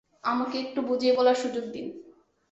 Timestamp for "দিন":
1.73-1.85